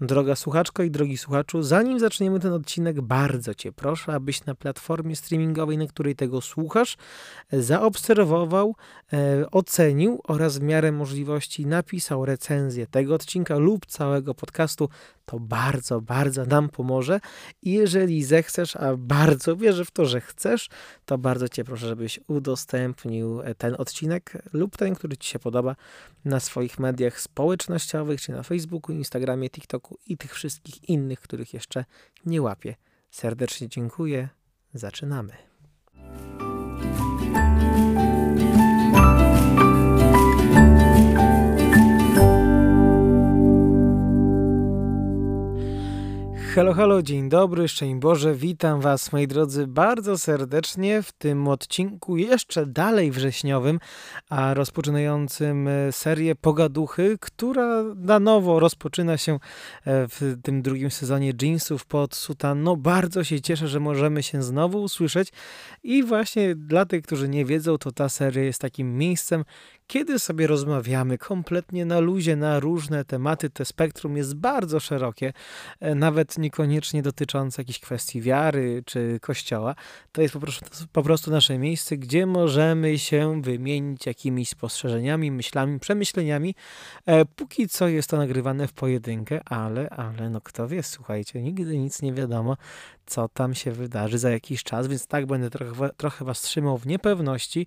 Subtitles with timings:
[0.00, 5.16] Droga słuchaczko i drogi słuchaczu, zanim zaczniemy ten odcinek, bardzo Cię proszę, abyś na platformie
[5.16, 6.96] streamingowej, na której tego słuchasz,
[7.52, 8.74] zaobserwował,
[9.12, 14.88] e, ocenił oraz w miarę możliwości napisał recenzję tego odcinka lub całego podcastu.
[15.24, 17.20] To bardzo, bardzo nam pomoże.
[17.62, 20.68] I jeżeli zechcesz, a bardzo wierzę w to, że chcesz,
[21.04, 25.76] to bardzo Cię proszę, żebyś udostępnił ten odcinek lub ten, który Ci się podoba
[26.24, 31.84] na swoich mediach społecznościowych, czy na Facebooku, Instagramie, TikToku i tych wszystkich innych, których jeszcze
[32.26, 32.74] nie łapię.
[33.10, 34.28] Serdecznie dziękuję.
[34.74, 35.53] Zaczynamy.
[46.54, 52.16] Halo, halo, dzień dobry, szczęść Boże, witam Was moi drodzy bardzo serdecznie w tym odcinku
[52.16, 53.80] jeszcze dalej wrześniowym,
[54.28, 59.38] a rozpoczynającym e, serię Pogaduchy, która na nowo rozpoczyna się e,
[59.84, 62.62] w tym drugim sezonie Jeansów pod sutan.
[62.62, 65.28] No bardzo się cieszę, że możemy się znowu usłyszeć
[65.82, 69.44] i właśnie dla tych, którzy nie wiedzą, to ta seria jest takim miejscem,
[69.86, 75.32] kiedy sobie rozmawiamy kompletnie na luzie na różne tematy, te spektrum jest bardzo szerokie,
[75.80, 79.74] e, nawet niekoniecznie dotyczące jakichś kwestii wiary czy kościoła.
[80.12, 85.80] To jest po prostu, po prostu nasze miejsce, gdzie możemy się wymienić jakimiś spostrzeżeniami, myślami,
[85.80, 86.54] przemyśleniami.
[87.06, 91.78] E, póki co jest to nagrywane w pojedynkę, ale, ale no kto wie, słuchajcie, nigdy
[91.78, 92.56] nic nie wiadomo
[93.06, 96.86] co tam się wydarzy za jakiś czas, więc tak będę trochę, trochę Was trzymał w
[96.86, 97.66] niepewności.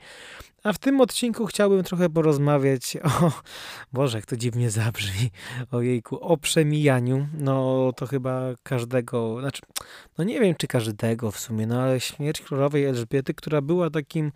[0.64, 3.32] A w tym odcinku chciałbym trochę porozmawiać o,
[3.94, 5.32] Boże, jak to dziwnie zabrzmi,
[5.72, 7.28] ojejku, o przemijaniu.
[7.34, 9.62] No to chyba każdego, znaczy,
[10.18, 14.32] no nie wiem czy każdego w sumie, no ale śmierć królowej Elżbiety, która była takim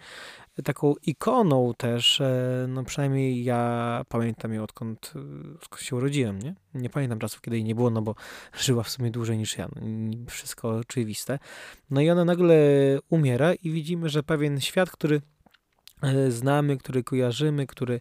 [0.64, 5.14] taką ikoną też, e, no przynajmniej ja pamiętam ją odkąd,
[5.56, 6.56] odkąd się urodziłem, nie?
[6.74, 8.16] Nie pamiętam czasów, kiedy jej nie było, no bo
[8.64, 9.82] żyła w sumie dłużej niż ja, no,
[10.28, 11.40] wszystko oczywiste.
[11.90, 12.56] No i ona nagle
[13.10, 15.22] umiera i widzimy, że pewien świat, który e,
[16.30, 18.00] znamy, który kojarzymy, który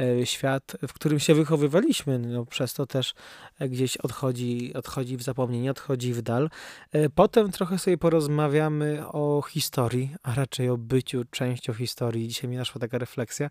[0.00, 2.18] E, świat, w którym się wychowywaliśmy.
[2.18, 3.14] No, przez to też
[3.58, 6.50] e, gdzieś odchodzi, odchodzi w zapomnienie, odchodzi w dal.
[6.92, 12.28] E, potem trochę sobie porozmawiamy o historii, a raczej o byciu częścią historii.
[12.28, 13.50] Dzisiaj mi naszła taka refleksja,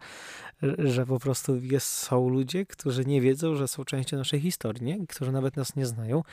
[0.78, 5.08] że po prostu jest, są ludzie, którzy nie wiedzą, że są częścią naszej historii, nie?
[5.08, 6.24] którzy nawet nas nie znają.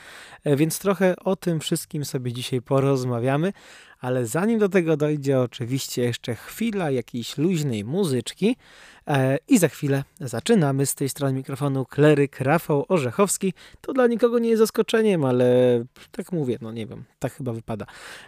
[0.44, 3.52] Więc trochę o tym wszystkim sobie dzisiaj porozmawiamy.
[4.00, 8.56] Ale zanim do tego dojdzie, oczywiście jeszcze chwila jakiejś luźnej muzyczki.
[9.06, 10.86] E, I za chwilę zaczynamy.
[10.86, 13.52] Z tej strony mikrofonu kleryk Rafał Orzechowski.
[13.80, 15.44] To dla nikogo nie jest zaskoczeniem, ale
[16.10, 17.86] tak mówię, no nie wiem, tak chyba wypada.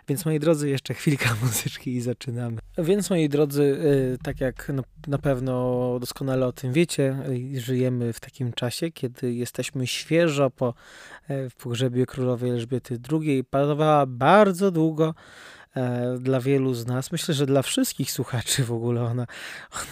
[0.08, 2.58] Więc moi drodzy, jeszcze chwilka muzyczki i zaczynamy.
[2.78, 3.78] Więc moi drodzy,
[4.14, 4.72] e, tak jak
[5.06, 7.16] na pewno doskonale o tym wiecie,
[7.56, 10.74] e, żyjemy w takim czasie, kiedy jesteśmy świeżo po
[11.62, 13.44] pogrzebie królowej Elżbiety II.
[13.44, 15.14] Panowała bardzo długo
[15.61, 15.61] E,
[16.18, 19.26] dla wielu z nas, myślę, że dla wszystkich słuchaczy w ogóle, ona,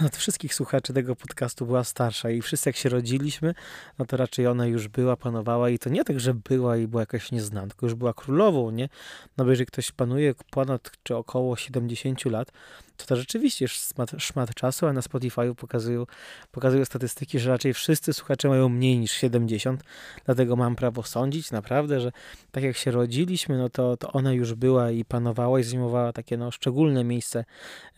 [0.01, 3.55] ona od wszystkich słuchaczy tego podcastu była starsza i wszyscy jak się rodziliśmy,
[3.99, 7.03] no to raczej ona już była, panowała i to nie tak, że była i była
[7.03, 8.89] jakaś nieznana, tylko już była królową, nie?
[9.37, 12.53] No bo jeżeli ktoś panuje ponad czy około 70 lat,
[13.01, 16.07] to to rzeczywiście szmat, szmat czasu, a na Spotify pokazują,
[16.53, 19.83] pokazują statystyki, że raczej wszyscy słuchacze mają mniej niż 70,
[20.25, 22.13] dlatego mam prawo sądzić naprawdę, że
[22.51, 26.37] tak jak się rodziliśmy, no to, to ona już była i panowała i zajmowała takie
[26.37, 27.45] no, szczególne miejsce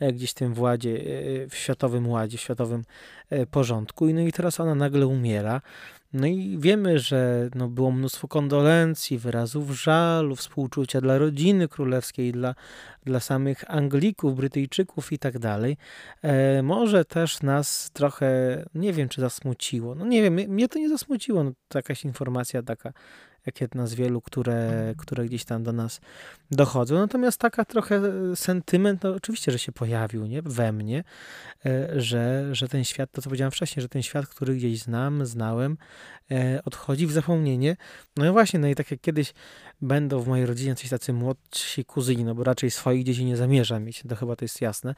[0.00, 2.84] e, gdzieś w tym władzie, e, w światowym ładzie, w światowym
[3.30, 4.06] e, porządku.
[4.06, 5.60] No i teraz ona nagle umiera.
[6.12, 12.54] No i wiemy, że no, było mnóstwo kondolencji, wyrazów żalu, współczucia dla rodziny królewskiej, dla,
[13.04, 15.76] dla samych Anglików, Brytyjczyków i tak dalej.
[16.22, 19.94] E, może też nas trochę, nie wiem, czy zasmuciło.
[19.94, 21.44] No nie wiem, mnie to nie zasmuciło.
[21.44, 22.92] No, jakaś informacja taka
[23.46, 26.00] jak jedna z wielu, które, które gdzieś tam do nas
[26.50, 26.94] dochodzą.
[26.94, 28.00] Natomiast taka trochę
[28.34, 30.42] sentyment, no oczywiście, że się pojawił nie?
[30.42, 31.04] we mnie,
[31.66, 35.26] e, że, że ten świat, to co powiedziałem wcześniej, że ten świat, który gdzieś znam,
[35.26, 35.76] znałem,
[36.30, 37.76] e, odchodzi w zapomnienie.
[38.16, 39.34] No i właśnie, no i tak jak kiedyś
[39.82, 43.84] będą w mojej rodzinie coś tacy młodsi kuzyni, no bo raczej swoich dzieci nie zamierzam
[43.84, 44.94] mieć, to chyba to jest jasne,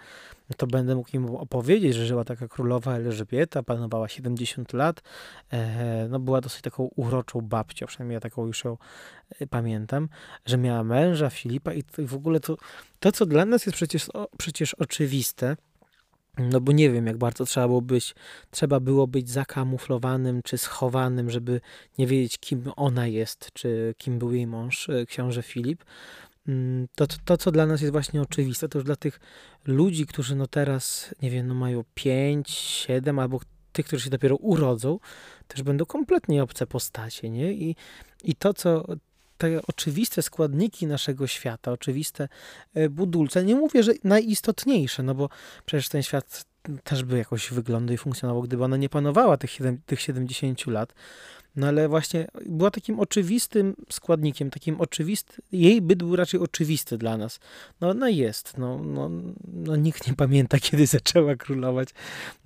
[0.51, 5.03] no to będę mógł im opowiedzieć, że żyła taka królowa Elżbieta, panowała 70 lat,
[5.53, 8.77] e, no była dosyć taką uroczą babcią, przynajmniej ja taką już ją
[9.41, 10.09] e, pamiętam,
[10.47, 12.57] że miała męża Filipa i, w ogóle to,
[13.01, 15.57] to, co dla nas jest przecież, o, przecież oczywiste,
[16.39, 18.15] no bo nie wiem, jak bardzo trzeba było być,
[18.51, 21.61] trzeba było być zakamuflowanym czy schowanym, żeby
[21.99, 25.85] nie wiedzieć, kim ona jest, czy kim był jej mąż, e, książę Filip.
[26.49, 29.21] Mm, to, to, to, co dla nas jest właśnie oczywiste, to już dla tych
[29.65, 33.41] ludzi, którzy no teraz, nie wiem, no mają 5, 7 albo
[33.75, 34.99] tych, którzy się dopiero urodzą,
[35.49, 37.53] też będą kompletnie obce postacie, nie?
[37.53, 37.77] I,
[38.25, 38.87] i to, co
[39.39, 42.29] te oczywiste składniki naszego świata, oczywiste
[42.75, 45.29] e, budulce, nie mówię, że najistotniejsze, no bo
[45.67, 46.45] przecież ten świat
[46.85, 50.95] też by jakoś wyglądał i funkcjonował, gdyby ona nie panowała tych, tych 70 lat,
[51.57, 57.17] no ale właśnie była takim oczywistym składnikiem, takim oczywisty, jej byt był raczej oczywisty dla
[57.17, 57.41] nas.
[57.81, 59.11] No ona jest, no, no,
[59.55, 61.89] no nikt nie pamięta, kiedy zaczęła królować,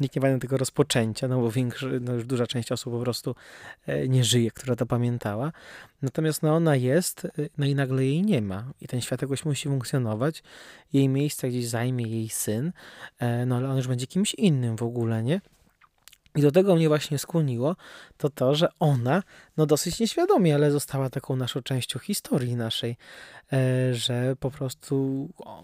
[0.01, 3.35] nikt nie pamięta tego rozpoczęcia, no bo większy, no już duża część osób po prostu
[3.87, 5.53] e, nie żyje, która to pamiętała.
[6.03, 9.45] Natomiast no ona jest, e, no i nagle jej nie ma i ten świat jakoś
[9.45, 10.43] musi funkcjonować,
[10.93, 12.73] jej miejsce gdzieś zajmie jej syn,
[13.19, 15.41] e, no ale on już będzie kimś innym w ogóle, nie?
[16.39, 17.77] I do tego mnie właśnie skłoniło,
[18.17, 19.23] to to, że ona,
[19.57, 22.97] no dosyć nieświadomie, ale została taką naszą częścią historii naszej,
[23.53, 25.63] e, że po prostu o,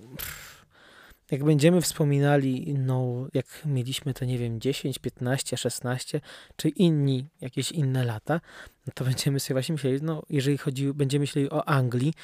[1.30, 6.20] jak będziemy wspominali, no jak mieliśmy to, nie wiem, 10, 15, 16,
[6.56, 8.40] czy inni, jakieś inne lata,
[8.86, 12.14] no to będziemy sobie właśnie myśleli, no jeżeli chodzi, będziemy myśleli o Anglii,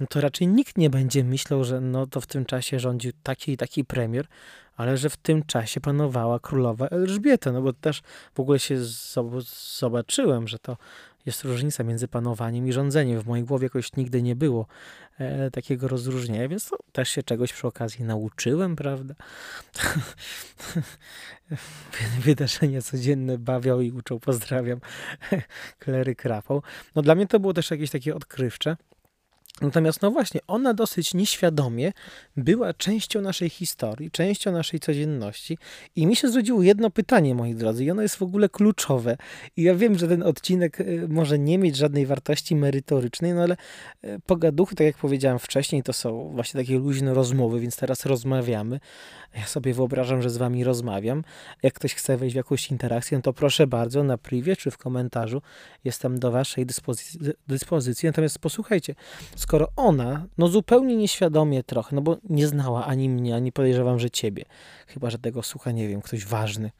[0.00, 3.52] no to raczej nikt nie będzie myślał, że no to w tym czasie rządził taki
[3.52, 4.26] i taki premier,
[4.78, 8.02] ale że w tym czasie panowała królowa Elżbieta, no bo też
[8.34, 8.76] w ogóle się
[9.78, 10.76] zobaczyłem, że to
[11.26, 13.20] jest różnica między panowaniem i rządzeniem.
[13.20, 14.66] W mojej głowie jakoś nigdy nie było
[15.18, 19.14] e, takiego rozróżnienia, więc to też się czegoś przy okazji nauczyłem, prawda?
[22.24, 24.80] Wydarzenia codzienne bawią i uczą, pozdrawiam,
[25.78, 26.62] Klery Krapą.
[26.94, 28.76] No dla mnie to było też jakieś takie odkrywcze.
[29.60, 31.92] Natomiast, no właśnie, ona dosyć nieświadomie
[32.36, 35.58] była częścią naszej historii, częścią naszej codzienności.
[35.96, 39.16] I mi się zrodziło jedno pytanie, moi drodzy, i ono jest w ogóle kluczowe.
[39.56, 43.56] I ja wiem, że ten odcinek y, może nie mieć żadnej wartości merytorycznej, no ale
[44.04, 48.80] y, pogaduchy, tak jak powiedziałem wcześniej, to są właśnie takie luźne rozmowy, więc teraz rozmawiamy.
[49.36, 51.24] Ja sobie wyobrażam, że z wami rozmawiam.
[51.62, 54.78] Jak ktoś chce wejść w jakąś interakcję, no to proszę bardzo, na privie czy w
[54.78, 55.42] komentarzu
[55.84, 57.20] jestem do waszej dyspozycji.
[57.48, 58.06] dyspozycji.
[58.06, 58.94] Natomiast posłuchajcie,
[59.48, 64.10] skoro ona, no zupełnie nieświadomie trochę, no bo nie znała ani mnie, ani podejrzewam, że
[64.10, 64.44] ciebie,
[64.86, 66.70] chyba, że tego słucha, nie wiem, ktoś ważny.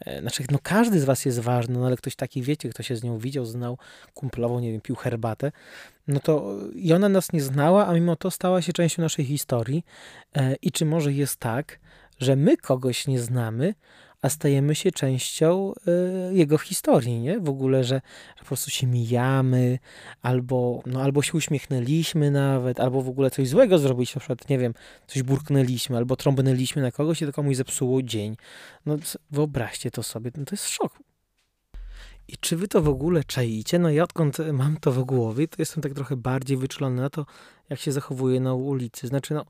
[0.00, 2.96] E, znaczy, no każdy z was jest ważny, no ale ktoś taki, wiecie, kto się
[2.96, 3.78] z nią widział, znał,
[4.14, 5.52] kumplowo, nie wiem, pił herbatę,
[6.08, 9.84] no to i ona nas nie znała, a mimo to stała się częścią naszej historii.
[10.36, 11.78] E, I czy może jest tak,
[12.18, 13.74] że my kogoś nie znamy,
[14.22, 15.72] a stajemy się częścią
[16.30, 17.40] y, jego historii, nie?
[17.40, 18.00] W ogóle, że,
[18.36, 19.78] że, po prostu się mijamy,
[20.22, 24.58] albo, no, albo się uśmiechnęliśmy nawet, albo w ogóle coś złego zrobiliśmy, na przykład, nie
[24.58, 24.74] wiem,
[25.06, 28.36] coś burknęliśmy, albo trąbnęliśmy na kogoś i to komuś zepsuło dzień.
[28.86, 28.96] No
[29.30, 30.98] wyobraźcie to sobie, no, to jest szok.
[32.28, 33.78] I czy wy to w ogóle czaicie?
[33.78, 37.26] No ja odkąd mam to w głowie, to jestem tak trochę bardziej wyczulony na to,
[37.70, 39.06] jak się zachowuje na ulicy.
[39.06, 39.44] Znaczy, no,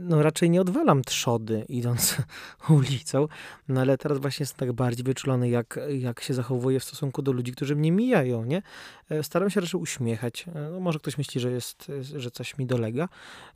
[0.00, 2.16] no raczej nie odwalam trzody idąc
[2.68, 3.28] ulicą,
[3.68, 7.32] no ale teraz właśnie jestem tak bardziej wyczulony, jak, jak się zachowuję w stosunku do
[7.32, 8.62] ludzi, którzy mnie mijają, nie?
[9.08, 10.44] E, staram się raczej uśmiechać.
[10.48, 13.08] E, no, może ktoś myśli, że jest, że coś mi dolega,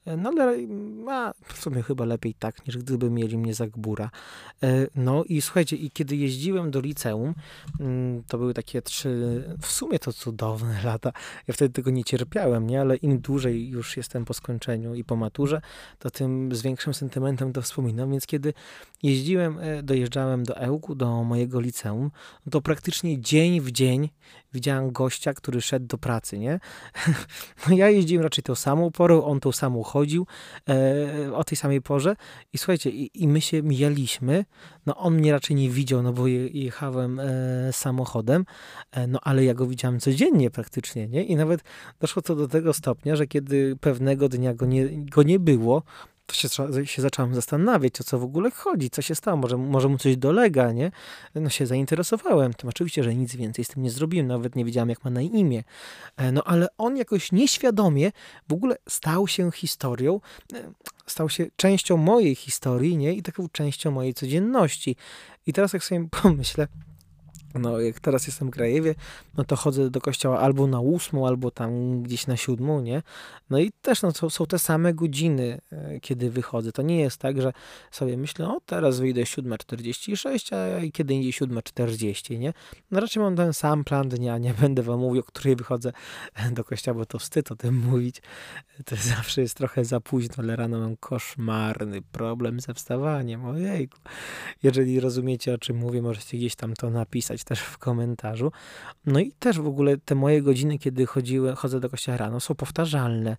[0.06, 0.56] e, no ale
[1.08, 4.11] a, w sumie chyba lepiej tak, niż gdyby mieli mnie za gbura.
[4.94, 7.35] No i słuchajcie, i kiedy jeździłem do liceum,
[7.81, 11.12] mm, to były takie trzy, w sumie to cudowne lata.
[11.49, 12.81] Ja wtedy tego nie cierpiałem, nie?
[12.81, 15.60] Ale im dłużej już jestem po skończeniu i po maturze,
[15.98, 18.54] to tym z większym sentymentem to wspominam, więc kiedy
[19.02, 22.10] jeździłem, e, dojeżdżałem do Ełku, do mojego liceum,
[22.50, 24.08] to praktycznie dzień w dzień
[24.52, 26.60] widziałem gościa, który szedł do pracy, nie?
[27.69, 30.26] No ja jeździłem raczej tą samą porą, on tą samą chodził
[30.69, 32.17] e, o tej samej porze
[32.53, 34.44] i słuchajcie, i, i, my się mijaliśmy,
[34.86, 38.44] no on mnie raczej nie widział, no bo je, jechałem e, samochodem,
[38.93, 41.24] e, no ale ja go widziałem codziennie praktycznie, nie?
[41.24, 41.60] I nawet
[42.00, 45.82] doszło to do tego stopnia, że kiedy pewnego dnia go nie, go nie było,
[46.27, 46.49] to się,
[46.87, 50.17] się zacząłem zastanawiać, o co w ogóle chodzi, co się stało, może, może mu coś
[50.17, 50.91] dolega, nie?
[51.35, 54.89] No się zainteresowałem tym, oczywiście, że nic więcej z tym nie zrobiłem, nawet nie wiedziałem,
[54.89, 55.65] jak ma na imię.
[56.17, 58.13] E, no ale on jakoś nieświadomie
[58.49, 60.21] w ogóle stał się historią,
[60.55, 60.73] e,
[61.06, 63.13] stał się częścią mojej historii, nie?
[63.13, 64.97] I taką częścią mojej codzienności.
[65.47, 66.69] I teraz jak sobie pomyślę,
[67.58, 68.94] no, jak teraz jestem w Grajewie,
[69.36, 73.03] no to chodzę do kościoła albo na ósmą, albo tam gdzieś na siódmą, nie?
[73.51, 76.72] No i też no, to są te same godziny, e, kiedy wychodzę.
[76.72, 77.53] To nie jest tak, że
[77.91, 82.53] sobie myślę, o teraz wyjdę 7.46, a kiedy indziej 7.40, nie?
[82.91, 85.93] No raczej mam ten sam plan dnia, nie będę wam mówił, o której wychodzę
[86.53, 88.22] do kościoła, bo to wstyd o tym mówić.
[88.84, 93.98] To zawsze jest trochę za późno, ale rano mam koszmarny problem ze wstawaniem, ojejku.
[94.63, 98.53] Jeżeli rozumiecie, o czym mówię, możecie gdzieś tam to napisać też w komentarzu.
[99.06, 102.55] No i też w ogóle te moje godziny, kiedy chodziłem, chodzę do kościoła rano, są
[102.55, 103.36] powtarzalne.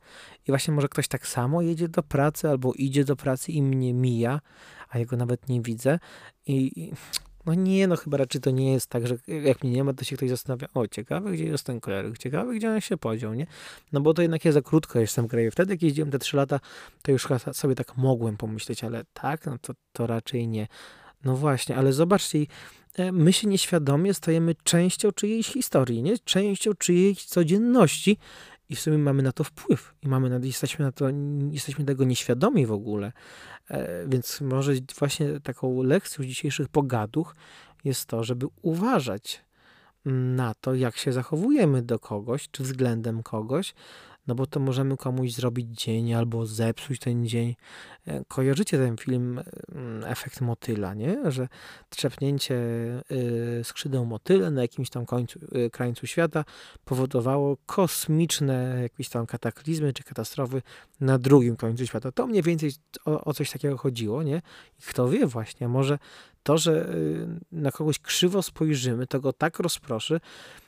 [0.47, 3.93] I właśnie może ktoś tak samo jedzie do pracy albo idzie do pracy i mnie
[3.93, 4.41] mija,
[4.89, 5.99] a jego nawet nie widzę.
[6.45, 6.91] I,
[7.45, 10.03] No nie, no chyba raczej to nie jest tak, że jak mnie nie ma, to
[10.03, 13.47] się ktoś zastanawia, o ciekawe, gdzie jest ten kleryk, ciekawe, gdzie on się podział, nie?
[13.91, 15.51] No bo to jednak jest za krótko jestem w kraju.
[15.51, 16.59] Wtedy, jak jeździłem te trzy lata,
[17.01, 20.67] to już sobie tak mogłem pomyśleć, ale tak, no to, to raczej nie.
[21.23, 22.45] No właśnie, ale zobaczcie,
[23.11, 26.17] my się nieświadomie stajemy częścią czyjejś historii, nie?
[26.17, 28.17] Częścią czyjejś codzienności
[28.69, 31.05] i w sumie mamy na to wpływ i mamy na, jesteśmy na to,
[31.51, 33.11] jesteśmy tego nieświadomi w ogóle.
[33.69, 37.35] E, więc może właśnie taką lekcją dzisiejszych pogaduch
[37.83, 39.41] jest to, żeby uważać
[40.35, 43.73] na to, jak się zachowujemy do kogoś, czy względem kogoś,
[44.27, 47.55] no bo to możemy komuś zrobić dzień albo zepsuć ten dzień.
[48.07, 49.41] E, kojarzycie ten film
[49.75, 51.31] mm, Efekt motyla, nie?
[51.31, 51.47] Że
[51.89, 52.55] trzepnięcie
[53.11, 56.45] y, skrzydeł motyla na jakimś tam końcu, y, krańcu świata
[56.85, 60.61] powodowało kosmiczne jakieś tam kataklizmy czy katastrofy
[60.99, 62.11] na drugim końcu świata.
[62.11, 62.71] To mniej więcej
[63.05, 64.41] o, o coś takiego chodziło, nie?
[64.79, 65.99] I kto wie właśnie, może
[66.43, 70.66] to, że y, na kogoś krzywo spojrzymy, to go tak rozproszy, E,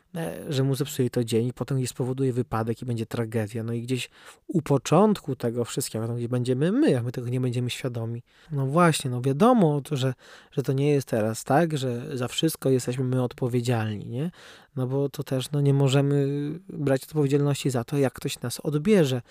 [0.49, 3.63] że mu zepsuje to dzień, potem gdzieś spowoduje wypadek i będzie tragedia.
[3.63, 4.09] No i gdzieś
[4.47, 8.23] u początku tego wszystkiego, no gdzieś będziemy my, a my tego nie będziemy świadomi.
[8.51, 10.13] No właśnie, no wiadomo, że,
[10.51, 14.31] że to nie jest teraz tak, że za wszystko jesteśmy my odpowiedzialni, nie?
[14.75, 16.27] No bo to też no, nie możemy
[16.69, 19.21] brać odpowiedzialności za to, jak ktoś nas odbierze.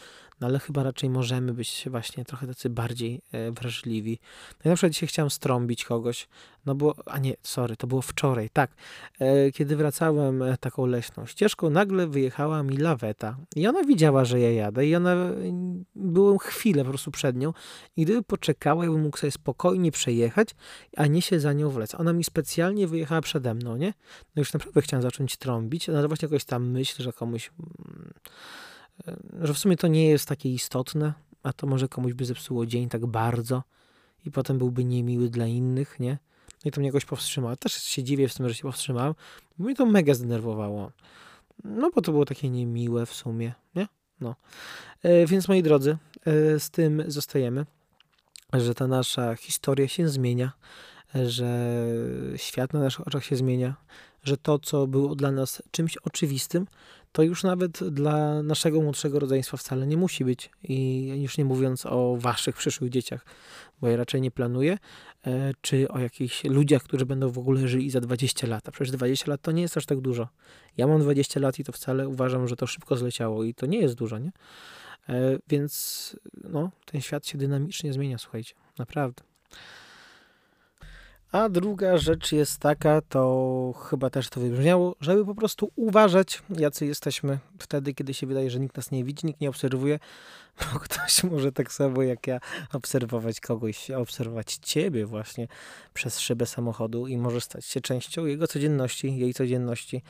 [0.40, 4.18] No ale chyba raczej możemy być właśnie trochę tacy bardziej e, wrażliwi.
[4.64, 6.28] No, na przykład dzisiaj chciałem strąbić kogoś,
[6.66, 8.70] no bo, a nie, sorry, to było wczoraj, tak.
[9.18, 14.40] E, kiedy wracałem e, taką leśną ścieżką, nagle wyjechała mi laweta i ona widziała, że
[14.40, 15.16] ja jadę i ona,
[15.94, 17.52] byłem chwilę po prostu przed nią
[17.96, 20.48] i gdyby poczekała, ja bym mógł sobie spokojnie przejechać,
[20.96, 21.94] a nie się za nią wlec.
[21.94, 23.94] Ona mi specjalnie wyjechała przede mną, nie?
[24.36, 28.12] No już naprawdę chciałem zacząć trąbić, no ale właśnie jakoś tam myśl, że komuś mm,
[29.40, 31.12] że w sumie to nie jest takie istotne,
[31.42, 33.62] a to może komuś by zepsuło dzień tak bardzo
[34.24, 36.18] i potem byłby niemiły dla innych, nie?
[36.64, 37.56] No i to mnie jakoś powstrzymało.
[37.56, 39.14] Też się dziwię w tym, że się powstrzymałem,
[39.58, 40.92] bo mnie to mega zdenerwowało.
[41.64, 43.88] No bo to było takie niemiłe w sumie, nie?
[44.20, 44.34] No.
[45.02, 47.66] E, więc moi drodzy, e, z tym zostajemy,
[48.52, 50.52] że ta nasza historia się zmienia,
[51.14, 51.86] że
[52.36, 53.74] świat na naszych oczach się zmienia,
[54.24, 56.66] że to, co było dla nas czymś oczywistym,
[57.12, 60.50] to już nawet dla naszego młodszego rodzeństwa wcale nie musi być.
[60.62, 63.24] I już nie mówiąc o waszych przyszłych dzieciach,
[63.80, 64.78] bo ja raczej nie planuję,
[65.26, 68.68] e, czy o jakichś ludziach, którzy będą w ogóle żyli za 20 lat.
[68.68, 70.28] A przecież 20 lat to nie jest aż tak dużo.
[70.76, 73.78] Ja mam 20 lat i to wcale uważam, że to szybko zleciało i to nie
[73.78, 74.32] jest dużo, nie?
[75.08, 79.22] E, więc no, ten świat się dynamicznie zmienia, słuchajcie, naprawdę.
[81.32, 86.86] A druga rzecz jest taka, to chyba też to wybrzmiało, żeby po prostu uważać, jacy
[86.86, 89.98] jesteśmy wtedy, kiedy się wydaje, że nikt nas nie widzi, nikt nie obserwuje,
[90.60, 92.40] bo ktoś może tak samo jak ja
[92.72, 95.48] obserwować kogoś, obserwować ciebie właśnie
[95.94, 100.02] przez szybę samochodu i może stać się częścią jego codzienności, jej codzienności.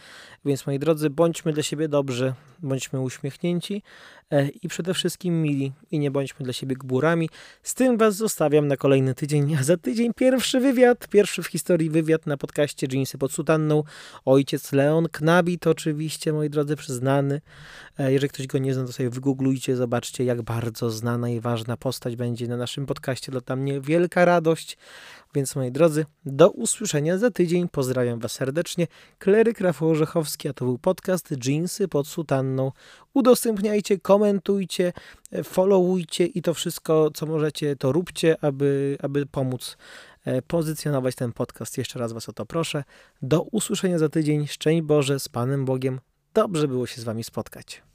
[0.44, 3.82] Więc moi drodzy, bądźmy dla siebie dobrzy, bądźmy uśmiechnięci
[4.30, 7.28] e, i przede wszystkim mili i nie bądźmy dla siebie gburami.
[7.62, 11.90] Z tym was zostawiam na kolejny tydzień, a za tydzień pierwszy wywiad, pierwszy w historii
[11.90, 13.82] wywiad na podcaście Jeansy pod sutanną.
[14.24, 17.40] Ojciec Leon Knabit oczywiście, moi drodzy, przyznany.
[17.98, 21.76] E, jeżeli ktoś go nie zna, to sobie wygooglujcie, zobaczcie jak bardzo znana i ważna
[21.76, 23.32] postać będzie na naszym podcaście.
[23.32, 24.76] Dla mnie wielka radość.
[25.34, 27.68] Więc moi drodzy, do usłyszenia za tydzień.
[27.68, 28.86] Pozdrawiam Was serdecznie.
[29.18, 32.72] Kleryk Rafał Orzechowski, a to był podcast Jeansy pod sutanną.
[33.14, 34.92] Udostępniajcie, komentujcie,
[35.44, 39.76] followujcie i to wszystko, co możecie, to róbcie, aby, aby pomóc
[40.24, 41.78] e, pozycjonować ten podcast.
[41.78, 42.84] Jeszcze raz Was o to proszę.
[43.22, 44.46] Do usłyszenia za tydzień.
[44.46, 46.00] Szczęść Boże z Panem Bogiem.
[46.34, 47.87] Dobrze było się z Wami spotkać.